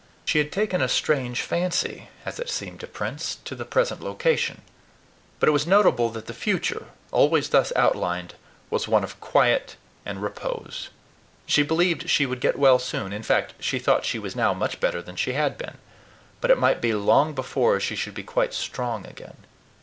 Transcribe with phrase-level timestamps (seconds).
[0.25, 4.63] She had taken a strange fancy, as it seemed to Prince, to the present location;
[5.39, 8.33] but it was notable that the future, always thus outlined,
[8.71, 10.89] was one of quiet and repose.
[11.45, 14.79] She believed she would get well soon; in fact, she thought she was now much
[14.79, 15.77] better than she had been,
[16.41, 19.37] but it might be long before she should be quite strong again.